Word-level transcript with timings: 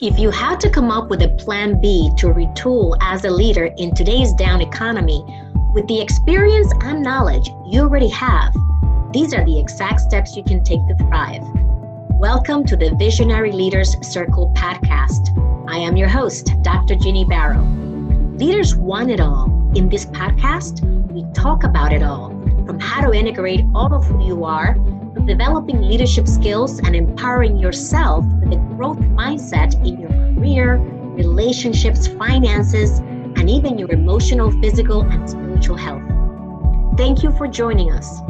If 0.00 0.16
you 0.16 0.30
had 0.30 0.60
to 0.60 0.70
come 0.70 0.92
up 0.92 1.10
with 1.10 1.22
a 1.22 1.28
plan 1.30 1.80
B 1.80 2.12
to 2.18 2.28
retool 2.28 2.96
as 3.00 3.24
a 3.24 3.30
leader 3.30 3.64
in 3.78 3.92
today's 3.96 4.32
down 4.32 4.60
economy, 4.60 5.24
with 5.74 5.88
the 5.88 6.00
experience 6.00 6.72
and 6.84 7.02
knowledge 7.02 7.48
you 7.66 7.80
already 7.80 8.08
have, 8.10 8.54
these 9.12 9.34
are 9.34 9.44
the 9.44 9.58
exact 9.58 10.02
steps 10.02 10.36
you 10.36 10.44
can 10.44 10.62
take 10.62 10.78
to 10.86 10.94
thrive. 10.98 11.42
Welcome 12.10 12.64
to 12.66 12.76
the 12.76 12.94
Visionary 12.94 13.50
Leaders 13.50 13.96
Circle 14.06 14.52
podcast. 14.54 15.36
I 15.68 15.78
am 15.78 15.96
your 15.96 16.08
host, 16.08 16.52
Dr. 16.62 16.94
Ginny 16.94 17.24
Baro. 17.24 17.64
Leaders 18.36 18.76
want 18.76 19.10
it 19.10 19.18
all. 19.18 19.46
In 19.74 19.88
this 19.88 20.06
podcast, 20.06 20.80
we 21.10 21.24
talk 21.32 21.64
about 21.64 21.92
it 21.92 22.04
all 22.04 22.28
from 22.66 22.78
how 22.78 23.00
to 23.00 23.12
integrate 23.18 23.64
all 23.74 23.92
of 23.92 24.04
who 24.04 24.24
you 24.24 24.44
are, 24.44 24.76
developing 25.28 25.82
leadership 25.82 26.26
skills 26.26 26.78
and 26.80 26.96
empowering 26.96 27.58
yourself 27.58 28.24
with 28.40 28.54
a 28.54 28.56
growth 28.74 28.98
mindset 28.98 29.74
in 29.86 30.00
your 30.00 30.08
career, 30.08 30.78
relationships, 30.78 32.08
finances, 32.08 33.00
and 33.00 33.50
even 33.50 33.78
your 33.78 33.90
emotional, 33.90 34.50
physical, 34.62 35.02
and 35.02 35.28
spiritual 35.28 35.76
health. 35.76 36.02
Thank 36.96 37.22
you 37.22 37.30
for 37.32 37.46
joining 37.46 37.92
us. 37.92 38.20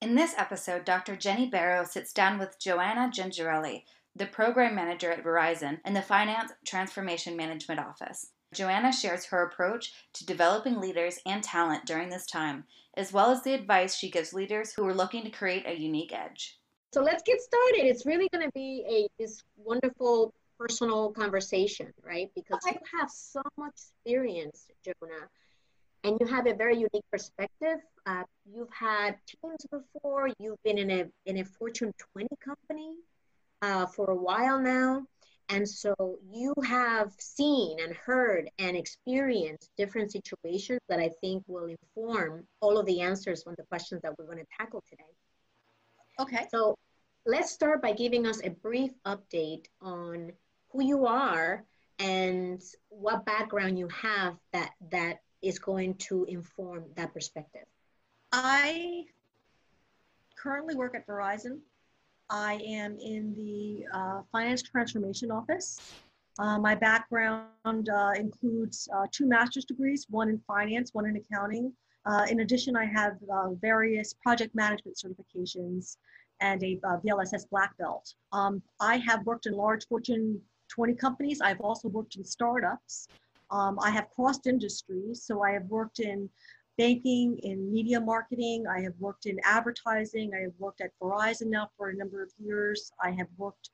In 0.00 0.14
this 0.14 0.34
episode, 0.38 0.86
Dr. 0.86 1.14
Ginny 1.14 1.46
Baro 1.50 1.84
sits 1.84 2.14
down 2.14 2.38
with 2.38 2.58
Johnna 2.58 3.10
Gingerelli, 3.14 3.84
the 4.16 4.26
program 4.26 4.74
manager 4.74 5.10
at 5.10 5.22
Verizon 5.22 5.80
in 5.84 5.92
the 5.92 6.02
Finance 6.02 6.52
Transformation 6.66 7.36
Management 7.36 7.80
Office. 7.80 8.30
Johnna 8.52 8.92
shares 8.92 9.26
her 9.26 9.42
approach 9.42 9.92
to 10.12 10.26
developing 10.26 10.80
leaders 10.80 11.18
and 11.24 11.42
talent 11.42 11.86
during 11.86 12.10
this 12.10 12.26
time, 12.26 12.64
as 12.96 13.12
well 13.12 13.30
as 13.30 13.42
the 13.42 13.54
advice 13.54 13.94
she 13.94 14.10
gives 14.10 14.32
leaders 14.32 14.72
who 14.72 14.86
are 14.86 14.94
looking 14.94 15.24
to 15.24 15.30
create 15.30 15.66
a 15.66 15.78
unique 15.78 16.12
edge. 16.12 16.58
So 16.92 17.02
let's 17.02 17.22
get 17.22 17.40
started. 17.40 17.86
It's 17.86 18.04
really 18.04 18.28
going 18.32 18.44
to 18.44 18.52
be 18.52 18.84
a 18.88 19.22
this 19.22 19.42
wonderful 19.56 20.34
personal 20.58 21.10
conversation, 21.12 21.92
right? 22.04 22.30
Because 22.34 22.60
you 22.66 22.78
have 22.98 23.10
so 23.10 23.42
much 23.56 23.72
experience, 24.04 24.66
Johnna, 24.84 25.28
and 26.04 26.18
you 26.20 26.26
have 26.26 26.46
a 26.46 26.54
very 26.54 26.74
unique 26.74 27.04
perspective. 27.10 27.78
Uh, 28.04 28.24
you've 28.44 28.72
had 28.72 29.16
teams 29.26 29.64
before. 29.70 30.28
You've 30.38 30.62
been 30.64 30.78
in 30.78 30.90
a 30.90 31.04
in 31.24 31.38
a 31.38 31.44
Fortune 31.44 31.92
20 32.12 32.28
company 32.44 32.96
uh, 33.62 33.86
for 33.86 34.10
a 34.10 34.14
while 34.14 34.60
now, 34.60 35.06
and 35.48 35.68
so 35.68 35.94
you 36.30 36.54
have 36.64 37.12
seen 37.18 37.80
and 37.80 37.94
heard 37.94 38.50
and 38.58 38.76
experienced 38.76 39.70
different 39.76 40.12
situations 40.12 40.80
that 40.88 40.98
I 40.98 41.10
think 41.20 41.42
will 41.46 41.66
inform 41.66 42.46
all 42.60 42.78
of 42.78 42.86
the 42.86 43.00
answers 43.00 43.44
on 43.46 43.54
the 43.58 43.64
questions 43.64 44.00
that 44.02 44.12
we're 44.18 44.26
going 44.26 44.38
to 44.38 44.46
tackle 44.58 44.82
today. 44.88 45.02
Okay. 46.20 46.46
So 46.50 46.76
let's 47.26 47.50
start 47.50 47.82
by 47.82 47.92
giving 47.92 48.26
us 48.26 48.40
a 48.42 48.50
brief 48.50 48.92
update 49.06 49.66
on 49.80 50.32
who 50.70 50.84
you 50.84 51.06
are 51.06 51.64
and 51.98 52.62
what 52.88 53.24
background 53.24 53.78
you 53.78 53.88
have 53.88 54.36
that 54.52 54.70
that 54.90 55.20
is 55.42 55.58
going 55.58 55.94
to 55.94 56.24
inform 56.24 56.84
that 56.96 57.12
perspective? 57.12 57.64
I 58.30 59.04
currently 60.36 60.74
work 60.74 60.94
at 60.94 61.06
Verizon. 61.06 61.60
I 62.32 62.54
am 62.66 62.96
in 62.98 63.34
the 63.34 63.86
uh, 63.92 64.22
finance 64.32 64.62
transformation 64.62 65.30
office. 65.30 65.78
Uh, 66.38 66.58
my 66.58 66.74
background 66.74 67.90
uh, 67.90 68.12
includes 68.16 68.88
uh, 68.96 69.06
two 69.12 69.26
master's 69.26 69.66
degrees, 69.66 70.06
one 70.08 70.30
in 70.30 70.38
finance, 70.46 70.94
one 70.94 71.04
in 71.04 71.16
accounting. 71.16 71.70
Uh, 72.06 72.24
in 72.30 72.40
addition, 72.40 72.74
I 72.74 72.86
have 72.86 73.18
uh, 73.30 73.50
various 73.60 74.14
project 74.14 74.54
management 74.54 74.96
certifications 74.96 75.98
and 76.40 76.62
a 76.62 76.80
VLSS 77.04 77.48
black 77.50 77.76
belt. 77.76 78.14
Um, 78.32 78.62
I 78.80 78.96
have 78.96 79.26
worked 79.26 79.44
in 79.44 79.52
large 79.52 79.86
Fortune 79.86 80.40
20 80.68 80.94
companies. 80.94 81.42
I've 81.42 81.60
also 81.60 81.88
worked 81.88 82.16
in 82.16 82.24
startups. 82.24 83.08
Um, 83.50 83.78
I 83.80 83.90
have 83.90 84.08
crossed 84.08 84.46
industries, 84.46 85.22
so 85.22 85.42
I 85.42 85.50
have 85.50 85.64
worked 85.66 86.00
in 86.00 86.30
banking, 86.78 87.38
in 87.42 87.72
media 87.72 88.00
marketing, 88.00 88.64
I 88.66 88.80
have 88.80 88.94
worked 88.98 89.26
in 89.26 89.38
advertising, 89.44 90.32
I 90.34 90.42
have 90.42 90.52
worked 90.58 90.80
at 90.80 90.90
Verizon 91.00 91.46
now 91.46 91.68
for 91.76 91.90
a 91.90 91.94
number 91.94 92.22
of 92.22 92.30
years. 92.38 92.90
I 93.02 93.10
have 93.12 93.28
worked, 93.36 93.70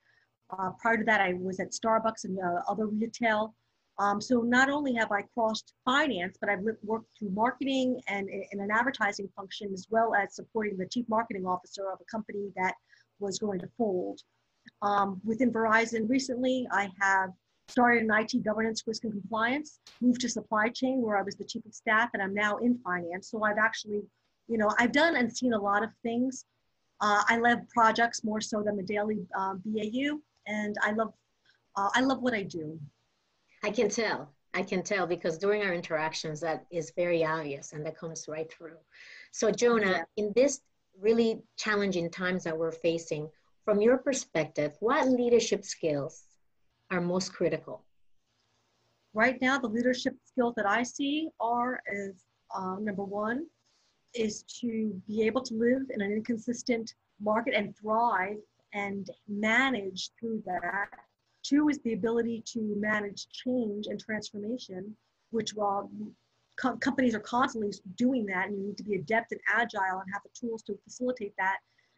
uh, 0.51 0.71
prior 0.79 0.97
to 0.97 1.03
that, 1.05 1.21
I 1.21 1.33
was 1.33 1.59
at 1.59 1.71
Starbucks 1.71 2.25
and 2.25 2.39
uh, 2.39 2.61
other 2.67 2.87
retail. 2.87 3.55
Um, 3.99 4.21
so 4.21 4.41
not 4.41 4.69
only 4.69 4.93
have 4.93 5.11
I 5.11 5.23
crossed 5.33 5.73
finance, 5.83 6.37
but 6.39 6.49
I've 6.49 6.63
worked 6.83 7.09
through 7.17 7.31
marketing 7.31 7.99
and 8.07 8.29
in 8.29 8.59
an 8.61 8.69
advertising 8.71 9.29
function, 9.35 9.73
as 9.73 9.87
well 9.89 10.15
as 10.15 10.35
supporting 10.35 10.77
the 10.77 10.87
chief 10.87 11.05
marketing 11.09 11.45
officer 11.45 11.91
of 11.91 11.99
a 11.99 12.05
company 12.05 12.49
that 12.55 12.75
was 13.19 13.39
going 13.39 13.59
to 13.59 13.67
fold. 13.77 14.21
Um, 14.81 15.19
within 15.25 15.51
Verizon 15.51 16.09
recently, 16.09 16.65
I 16.71 16.89
have 17.01 17.31
started 17.69 18.03
in 18.03 18.11
IT 18.11 18.43
governance, 18.43 18.83
risk 18.85 19.03
and 19.03 19.13
compliance, 19.13 19.79
moved 20.01 20.21
to 20.21 20.29
supply 20.29 20.69
chain 20.69 21.01
where 21.01 21.17
I 21.17 21.21
was 21.21 21.35
the 21.35 21.45
chief 21.45 21.65
of 21.65 21.73
staff 21.73 22.09
and 22.13 22.21
I'm 22.21 22.33
now 22.33 22.57
in 22.57 22.77
finance. 22.79 23.29
So 23.29 23.43
I've 23.43 23.57
actually, 23.57 24.01
you 24.47 24.57
know, 24.57 24.69
I've 24.79 24.91
done 24.91 25.15
and 25.15 25.31
seen 25.31 25.53
a 25.53 25.59
lot 25.59 25.83
of 25.83 25.89
things. 26.03 26.45
Uh, 27.01 27.23
I 27.27 27.37
love 27.37 27.59
projects 27.73 28.23
more 28.23 28.41
so 28.41 28.61
than 28.61 28.75
the 28.75 28.83
daily 28.83 29.25
uh, 29.37 29.55
BAU 29.65 30.19
and 30.47 30.75
I 30.81 30.91
love, 30.91 31.13
uh, 31.75 31.89
I 31.93 32.01
love 32.01 32.21
what 32.21 32.33
I 32.33 32.43
do. 32.43 32.79
I 33.63 33.71
can 33.71 33.89
tell. 33.89 34.33
I 34.53 34.63
can 34.63 34.81
tell 34.81 35.05
because 35.05 35.37
during 35.37 35.61
our 35.61 35.73
interactions 35.73 36.41
that 36.41 36.65
is 36.71 36.91
very 36.95 37.23
obvious 37.23 37.73
and 37.73 37.85
that 37.85 37.97
comes 37.97 38.27
right 38.27 38.51
through. 38.51 38.77
So 39.31 39.51
Johnna, 39.51 39.91
yeah. 39.91 40.03
in 40.17 40.33
this 40.35 40.61
really 40.99 41.41
challenging 41.57 42.09
times 42.09 42.43
that 42.43 42.57
we're 42.57 42.71
facing, 42.71 43.29
from 43.63 43.81
your 43.81 43.97
perspective, 43.97 44.73
what 44.79 45.07
leadership 45.07 45.63
skills 45.63 46.23
are 46.91 47.01
most 47.01 47.33
critical? 47.33 47.83
Right 49.13 49.41
now, 49.41 49.57
the 49.57 49.67
leadership 49.67 50.15
skills 50.23 50.53
that 50.55 50.67
I 50.67 50.83
see 50.83 51.29
are 51.39 51.81
is 51.91 52.25
uh, 52.55 52.75
number 52.79 53.03
one 53.03 53.47
is 54.13 54.43
to 54.61 55.01
be 55.07 55.23
able 55.23 55.41
to 55.41 55.53
live 55.53 55.83
in 55.93 56.01
an 56.01 56.11
inconsistent 56.11 56.93
market 57.19 57.53
and 57.55 57.75
thrive 57.77 58.37
and 58.73 59.09
manage 59.27 60.11
through 60.19 60.43
that. 60.45 60.89
Two 61.43 61.69
is 61.69 61.79
the 61.79 61.93
ability 61.93 62.43
to 62.53 62.75
manage 62.77 63.27
change 63.29 63.87
and 63.87 63.99
transformation, 63.99 64.95
which 65.31 65.53
while 65.53 65.89
co- 66.59 66.77
companies 66.77 67.15
are 67.15 67.19
constantly 67.21 67.71
doing 67.95 68.25
that, 68.27 68.47
and 68.47 68.57
you 68.57 68.67
need 68.67 68.77
to 68.77 68.83
be 68.83 68.95
adept 68.95 69.31
and 69.31 69.41
agile 69.47 69.99
and 69.99 70.13
have 70.13 70.21
the 70.23 70.29
tools 70.39 70.61
to 70.63 70.77
facilitate 70.83 71.33
that. 71.37 71.57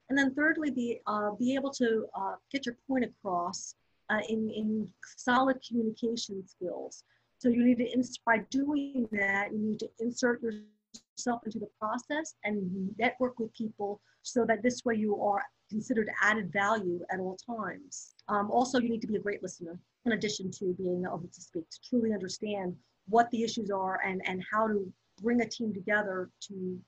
And 0.09 0.17
then 0.17 0.33
thirdly, 0.33 0.71
be 0.71 1.01
uh, 1.07 1.31
be 1.31 1.55
able 1.55 1.71
to 1.71 2.05
uh, 2.15 2.35
get 2.51 2.65
your 2.65 2.77
point 2.87 3.05
across 3.05 3.75
uh, 4.11 4.19
in, 4.29 4.49
in 4.49 4.87
solid 5.17 5.57
communication 5.67 6.43
skills. 6.45 7.03
So 7.37 7.49
you 7.49 7.63
need 7.63 7.77
to, 7.77 8.03
by 8.25 8.39
doing 8.49 9.07
that, 9.11 9.51
you 9.51 9.59
need 9.59 9.79
to 9.79 9.89
insert 9.99 10.41
yourself 10.43 11.41
into 11.45 11.59
the 11.59 11.69
process 11.79 12.35
and 12.43 12.91
network 12.99 13.39
with 13.39 13.51
people 13.53 13.99
so 14.21 14.45
that 14.45 14.61
this 14.61 14.83
way 14.85 14.95
you 14.95 15.19
are 15.21 15.41
considered 15.69 16.09
added 16.21 16.51
value 16.51 16.99
at 17.11 17.19
all 17.19 17.37
times. 17.37 18.13
Um, 18.27 18.51
also, 18.51 18.79
you 18.79 18.89
need 18.89 19.01
to 19.01 19.07
be 19.07 19.15
a 19.15 19.19
great 19.19 19.41
listener 19.41 19.79
in 20.05 20.11
addition 20.11 20.51
to 20.51 20.75
being 20.77 21.03
able 21.07 21.29
to 21.33 21.41
speak, 21.41 21.67
to 21.69 21.79
truly 21.89 22.13
understand 22.13 22.75
what 23.07 23.29
the 23.31 23.43
issues 23.43 23.71
are 23.71 23.99
and, 24.05 24.21
and 24.25 24.43
how 24.51 24.67
to 24.67 24.91
bring 25.21 25.41
a 25.41 25.47
team 25.47 25.73
together 25.73 26.29
to 26.47 26.79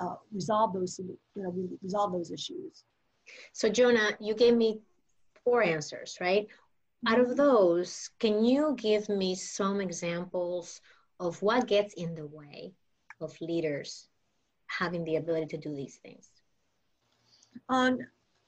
uh, 0.00 0.14
resolve 0.32 0.72
those, 0.72 0.98
you 0.98 1.42
know, 1.42 1.54
resolve 1.82 2.12
those 2.12 2.30
issues. 2.30 2.84
So 3.52 3.68
Johnna, 3.68 4.12
you 4.20 4.34
gave 4.34 4.56
me 4.56 4.80
four 5.44 5.62
answers, 5.62 6.16
right? 6.20 6.46
Out 7.06 7.20
of 7.20 7.36
those, 7.36 8.10
can 8.18 8.44
you 8.44 8.74
give 8.76 9.08
me 9.08 9.34
some 9.34 9.80
examples 9.80 10.80
of 11.20 11.40
what 11.42 11.68
gets 11.68 11.94
in 11.94 12.14
the 12.14 12.26
way 12.26 12.74
of 13.20 13.40
leaders 13.40 14.08
having 14.66 15.04
the 15.04 15.16
ability 15.16 15.46
to 15.46 15.56
do 15.58 15.74
these 15.74 15.96
things? 15.96 16.28
Um, 17.68 17.98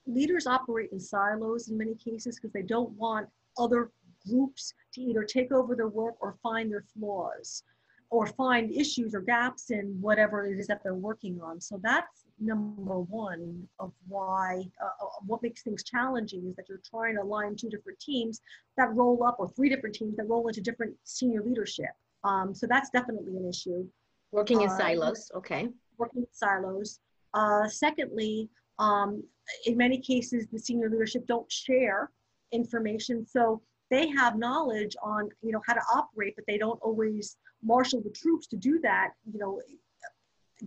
leaders 0.06 0.46
operate 0.46 0.90
in 0.92 1.00
silos 1.00 1.68
in 1.68 1.78
many 1.78 1.94
cases 1.94 2.36
because 2.36 2.52
they 2.52 2.62
don't 2.62 2.90
want 2.92 3.28
other 3.58 3.90
groups 4.28 4.74
to 4.94 5.00
either 5.00 5.24
take 5.24 5.52
over 5.52 5.74
their 5.74 5.88
work 5.88 6.14
or 6.20 6.36
find 6.42 6.70
their 6.70 6.84
flaws 6.98 7.62
or 8.10 8.26
find 8.26 8.72
issues 8.72 9.14
or 9.14 9.20
gaps 9.20 9.70
in 9.70 9.96
whatever 10.00 10.46
it 10.46 10.58
is 10.58 10.66
that 10.66 10.82
they're 10.82 10.94
working 10.94 11.40
on. 11.40 11.60
So 11.60 11.80
that's 11.82 12.24
number 12.40 12.98
one 12.98 13.68
of 13.78 13.92
why 14.08 14.62
uh, 14.82 14.86
uh, 14.86 15.08
what 15.26 15.42
makes 15.42 15.62
things 15.62 15.84
challenging 15.84 16.46
is 16.48 16.56
that 16.56 16.68
you're 16.68 16.80
trying 16.88 17.14
to 17.16 17.22
align 17.22 17.54
two 17.54 17.68
different 17.68 17.98
teams 18.00 18.40
that 18.76 18.92
roll 18.94 19.22
up 19.24 19.36
or 19.38 19.48
three 19.48 19.68
different 19.68 19.94
teams 19.94 20.16
that 20.16 20.26
roll 20.26 20.48
into 20.48 20.60
different 20.60 20.94
senior 21.04 21.42
leadership. 21.42 21.90
Um, 22.24 22.54
so 22.54 22.66
that's 22.66 22.90
definitely 22.90 23.36
an 23.36 23.48
issue. 23.48 23.86
Working 24.32 24.62
in 24.62 24.70
uh, 24.70 24.76
silos 24.76 25.30
okay. 25.34 25.68
Working 25.98 26.22
in 26.22 26.28
silos. 26.32 26.98
Uh, 27.34 27.68
secondly 27.68 28.48
um, 28.78 29.22
in 29.66 29.76
many 29.76 29.98
cases 29.98 30.46
the 30.50 30.58
senior 30.58 30.88
leadership 30.88 31.26
don't 31.26 31.50
share 31.50 32.10
information 32.52 33.24
so 33.26 33.60
they 33.90 34.08
have 34.08 34.38
knowledge 34.38 34.96
on 35.02 35.28
you 35.42 35.52
know 35.52 35.60
how 35.66 35.74
to 35.74 35.80
operate 35.94 36.34
but 36.34 36.44
they 36.46 36.58
don't 36.58 36.80
always 36.82 37.36
marshal 37.62 38.00
the 38.00 38.10
troops 38.10 38.46
to 38.46 38.56
do 38.56 38.80
that 38.80 39.10
you 39.32 39.38
know 39.38 39.60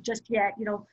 just 0.01 0.23
yet 0.29 0.53
you 0.57 0.65
know 0.65 0.85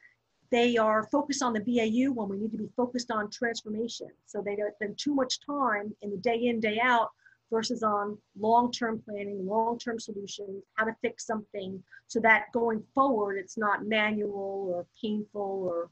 they 0.50 0.76
are 0.76 1.05
focused 1.05 1.43
on 1.43 1.52
the 1.52 1.61
BAU 1.61 2.12
when 2.12 2.29
we 2.29 2.37
need 2.37 2.50
to 2.52 2.58
be 2.58 2.69
focused 2.76 3.11
on 3.11 3.31
transformation. 3.31 4.08
So 4.26 4.43
they 4.43 4.56
don't 4.56 4.75
spend 4.75 4.99
too 4.99 5.14
much 5.14 5.41
time 5.41 5.94
in 6.02 6.11
the 6.11 6.17
day 6.17 6.47
in, 6.47 6.58
day 6.61 6.81
out 6.82 7.11
versus 7.52 7.82
on 7.82 8.19
long-term 8.38 9.02
planning, 9.05 9.47
long-term 9.47 9.99
solutions, 10.00 10.64
how 10.75 10.85
to 10.85 10.97
fix 11.02 11.26
something 11.26 11.82
so 12.06 12.20
that 12.20 12.47
going 12.52 12.82
forward 12.94 13.37
it's 13.37 13.56
not 13.56 13.87
manual 13.87 14.73
or 14.75 14.87
painful 15.00 15.41
or 15.69 15.91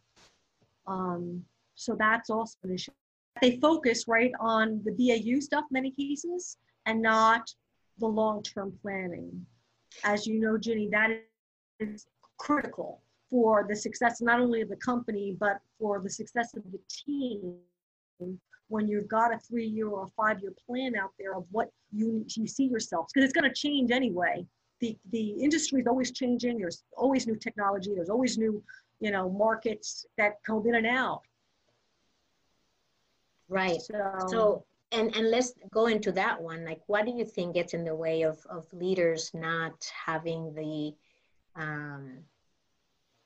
um, 0.87 1.45
so 1.75 1.95
that's 1.97 2.31
also 2.31 2.57
an 2.65 2.75
issue. 2.75 2.93
They 3.43 3.59
focus 3.61 4.09
right 4.09 4.33
on 4.41 4.83
the 4.85 4.93
BAU 4.93 5.41
stuff 5.41 5.65
many 5.71 5.91
cases 5.91 6.57
and 6.87 7.01
not 7.01 7.53
the 7.99 8.07
long-term 8.07 8.73
planning. 8.83 9.47
As 10.03 10.27
you 10.27 10.41
know, 10.41 10.57
Ginny, 10.59 10.89
that 10.91 11.11
is 11.79 12.07
critical 12.39 13.03
for 13.31 13.67
the 13.69 13.77
success 13.77 14.21
not 14.21 14.41
only 14.41 14.63
of 14.63 14.69
the 14.69 14.77
company 14.77 15.37
but 15.39 15.61
for 15.79 16.01
the 16.01 16.11
success 16.11 16.55
of 16.55 16.63
the 16.73 16.81
team. 16.89 17.55
When 18.69 18.87
you've 18.87 19.09
got 19.09 19.33
a 19.33 19.39
three 19.39 19.67
year 19.67 19.89
or 19.89 20.05
a 20.05 20.09
five 20.09 20.41
year 20.43 20.53
plan 20.67 20.95
out 20.95 21.13
there 21.19 21.35
of 21.35 21.45
what 21.51 21.71
you 21.93 22.25
you 22.29 22.47
see 22.47 22.65
yourself 22.65 23.07
because 23.13 23.25
it's 23.25 23.33
going 23.33 23.49
to 23.49 23.55
change 23.55 23.91
anyway. 23.91 24.45
The 24.81 24.97
the 25.11 25.31
industry 25.31 25.81
is 25.81 25.87
always 25.87 26.13
changing. 26.13 26.59
There's 26.59 26.85
always 26.97 27.27
new 27.27 27.37
technology. 27.37 27.95
There's 27.95 28.11
always 28.11 28.37
new 28.37 28.63
you 29.01 29.11
know 29.11 29.31
markets 29.31 30.07
that 30.19 30.43
come 30.45 30.67
in 30.67 30.75
and 30.75 30.87
out. 30.87 31.23
Right. 33.49 33.81
So, 33.81 34.13
so 34.27 34.65
and 34.93 35.15
and 35.17 35.31
let's 35.31 35.55
go 35.71 35.87
into 35.87 36.13
that 36.13 36.41
one. 36.41 36.65
Like 36.65 36.81
what 36.87 37.07
do 37.07 37.13
you 37.13 37.25
think 37.25 37.55
gets 37.55 37.73
in 37.73 37.85
the 37.85 37.95
way 37.95 38.23
of 38.23 38.39
of 38.51 38.71
leaders 38.73 39.31
not 39.33 39.91
having 40.07 40.55
the 40.55 40.95
um 41.61 42.19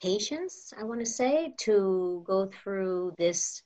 patience 0.03 0.73
i 0.79 0.83
want 0.83 1.01
to 1.01 1.07
say 1.07 1.55
to 1.59 2.23
go 2.27 2.51
through 2.63 3.15
this 3.19 3.63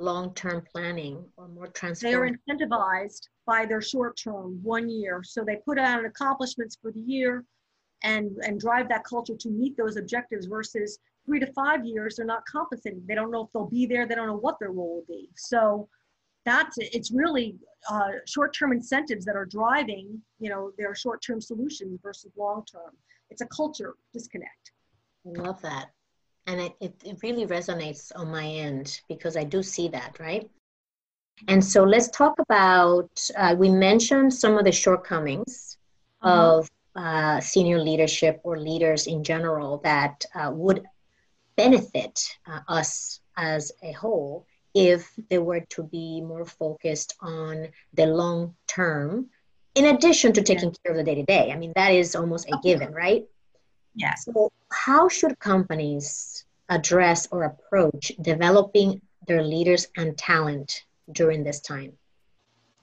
long-term 0.00 0.62
planning 0.72 1.24
or 1.36 1.48
more 1.48 1.70
they 2.00 2.14
are 2.14 2.28
incentivized 2.28 3.28
by 3.46 3.66
their 3.66 3.82
short 3.82 4.16
term 4.16 4.58
one 4.62 4.88
year. 4.88 5.22
So 5.24 5.44
they 5.44 5.56
put 5.56 5.78
out 5.78 6.04
accomplishments 6.04 6.78
for 6.80 6.90
the 6.92 7.00
year 7.00 7.44
and 8.02 8.36
and 8.46 8.58
drive 8.58 8.88
that 8.88 9.04
culture 9.04 9.36
to 9.36 9.50
meet 9.50 9.76
those 9.76 9.96
objectives 9.96 10.46
versus 10.46 10.98
three 11.26 11.38
to 11.38 11.52
five 11.52 11.84
years 11.84 12.16
they're 12.16 12.24
not 12.24 12.46
compensated 12.46 13.06
they 13.06 13.14
don't 13.14 13.30
know 13.30 13.44
if 13.44 13.52
they'll 13.52 13.66
be 13.66 13.84
there 13.84 14.06
they 14.06 14.14
don't 14.14 14.26
know 14.26 14.36
what 14.46 14.58
their 14.58 14.72
role 14.72 14.94
will 14.96 15.16
be. 15.16 15.28
So 15.36 15.88
that's 16.46 16.76
it's 16.78 17.10
really 17.10 17.56
uh, 17.90 18.12
short-term 18.26 18.72
incentives 18.72 19.24
that 19.26 19.36
are 19.36 19.44
driving 19.44 20.20
you 20.38 20.48
know 20.48 20.72
their 20.78 20.94
short-term 20.94 21.40
solutions 21.40 21.98
versus 22.02 22.32
long-term. 22.36 22.92
It's 23.30 23.42
a 23.42 23.46
culture 23.46 23.94
disconnect 24.12 24.72
I 25.26 25.40
love 25.40 25.60
that. 25.62 25.90
And 26.46 26.60
it, 26.60 26.72
it, 26.80 26.94
it 27.04 27.18
really 27.22 27.46
resonates 27.46 28.10
on 28.16 28.30
my 28.30 28.46
end 28.46 29.00
because 29.08 29.36
I 29.36 29.44
do 29.44 29.62
see 29.62 29.88
that, 29.88 30.18
right? 30.18 30.48
And 31.48 31.64
so 31.64 31.84
let's 31.84 32.08
talk 32.10 32.38
about, 32.38 33.10
uh, 33.36 33.54
we 33.58 33.70
mentioned 33.70 34.32
some 34.32 34.58
of 34.58 34.64
the 34.64 34.72
shortcomings 34.72 35.76
Mhm. 36.22 36.58
of 36.58 36.70
uh, 36.96 37.40
senior 37.40 37.78
leadership 37.80 38.40
or 38.42 38.58
leaders 38.58 39.06
in 39.06 39.22
general 39.24 39.78
that 39.84 40.24
uh, 40.34 40.50
would 40.52 40.84
benefit 41.56 42.20
uh, 42.46 42.60
us 42.68 43.20
as 43.36 43.72
a 43.82 43.92
whole 43.92 44.44
if 44.74 45.14
they 45.30 45.38
were 45.38 45.60
to 45.70 45.82
be 45.84 46.20
more 46.20 46.44
focused 46.44 47.14
on 47.20 47.68
the 47.94 48.06
long 48.06 48.54
term, 48.66 49.30
in 49.74 49.86
addition 49.86 50.32
to 50.32 50.42
taking 50.42 50.74
care 50.82 50.92
of 50.92 50.96
the 50.98 51.04
day 51.04 51.14
to 51.14 51.22
day. 51.22 51.50
I 51.52 51.56
mean, 51.56 51.72
that 51.76 51.92
is 51.92 52.14
almost 52.14 52.48
a 52.50 52.58
given, 52.62 52.92
right? 52.92 53.24
Yes 53.94 54.24
So, 54.24 54.50
how 54.72 55.08
should 55.08 55.38
companies 55.38 56.44
address 56.68 57.28
or 57.30 57.44
approach 57.44 58.12
developing 58.20 59.00
their 59.26 59.42
leaders 59.42 59.88
and 59.96 60.16
talent 60.16 60.84
during 61.12 61.42
this 61.44 61.60
time? 61.60 61.92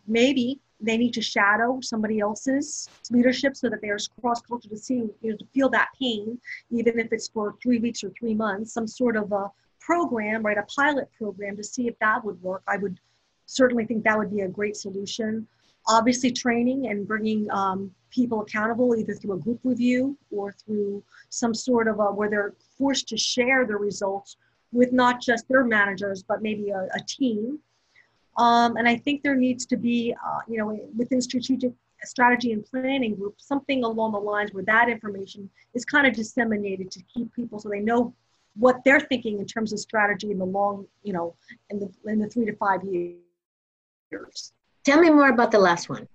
maybe 0.07 0.59
they 0.79 0.97
need 0.97 1.13
to 1.13 1.21
shadow 1.21 1.79
somebody 1.81 2.19
else's 2.19 2.87
leadership 3.09 3.57
so 3.57 3.69
that 3.69 3.81
there's 3.81 4.09
cross 4.21 4.41
culture 4.41 4.69
to 4.69 4.77
see 4.77 4.95
you 5.21 5.31
know 5.31 5.35
to 5.35 5.45
feel 5.53 5.69
that 5.69 5.89
pain 5.99 6.39
even 6.71 6.99
if 6.99 7.11
it's 7.11 7.27
for 7.27 7.55
three 7.61 7.79
weeks 7.79 8.03
or 8.03 8.11
three 8.17 8.33
months 8.33 8.73
some 8.73 8.87
sort 8.87 9.17
of 9.17 9.31
a 9.31 9.51
program 9.79 10.43
right 10.43 10.57
a 10.57 10.63
pilot 10.63 11.09
program 11.17 11.55
to 11.55 11.63
see 11.63 11.87
if 11.87 11.97
that 11.99 12.23
would 12.23 12.41
work. 12.41 12.61
I 12.67 12.77
would 12.77 12.99
certainly 13.45 13.85
think 13.85 14.03
that 14.03 14.17
would 14.17 14.29
be 14.29 14.41
a 14.41 14.47
great 14.47 14.75
solution 14.75 15.47
obviously 15.87 16.31
training 16.31 16.87
and 16.87 17.07
bringing 17.07 17.49
um, 17.51 17.91
people 18.09 18.41
accountable 18.41 18.95
either 18.95 19.13
through 19.13 19.33
a 19.33 19.37
group 19.37 19.59
review 19.63 20.17
or 20.31 20.51
through 20.51 21.03
some 21.29 21.53
sort 21.53 21.87
of 21.87 21.99
a, 21.99 22.05
where 22.05 22.29
they're 22.29 22.53
forced 22.77 23.07
to 23.07 23.17
share 23.17 23.65
their 23.65 23.77
results 23.77 24.37
with 24.71 24.91
not 24.91 25.21
just 25.21 25.47
their 25.47 25.63
managers 25.63 26.23
but 26.23 26.41
maybe 26.41 26.69
a, 26.69 26.87
a 26.93 26.99
team 27.07 27.59
um, 28.37 28.77
and 28.77 28.87
I 28.87 28.97
think 28.97 29.23
there 29.23 29.35
needs 29.35 29.65
to 29.67 29.77
be, 29.77 30.13
uh, 30.13 30.39
you 30.47 30.57
know, 30.57 30.79
within 30.95 31.21
strategic 31.21 31.71
strategy 32.03 32.51
and 32.51 32.63
planning 32.63 33.15
group, 33.15 33.35
something 33.37 33.83
along 33.83 34.11
the 34.11 34.19
lines 34.19 34.53
where 34.53 34.63
that 34.65 34.89
information 34.89 35.49
is 35.73 35.83
kind 35.83 36.05
of 36.05 36.13
disseminated 36.13 36.91
to 36.91 37.01
keep 37.11 37.33
people 37.33 37.59
so 37.59 37.69
they 37.69 37.79
know 37.79 38.13
what 38.55 38.77
they're 38.85 38.99
thinking 38.99 39.39
in 39.39 39.45
terms 39.45 39.73
of 39.73 39.79
strategy 39.79 40.31
in 40.31 40.37
the 40.37 40.45
long, 40.45 40.85
you 41.03 41.13
know, 41.13 41.35
in 41.69 41.79
the 41.79 41.91
in 42.05 42.19
the 42.19 42.27
three 42.27 42.45
to 42.45 42.55
five 42.55 42.83
years. 42.83 44.53
Tell 44.87 45.01
me 45.01 45.09
more 45.09 45.27
about 45.27 45.51
the 45.51 45.59
last 45.59 45.89
one. 45.89 46.07